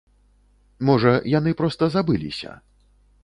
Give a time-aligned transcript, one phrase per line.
[0.89, 2.51] Можа, яны проста забыліся?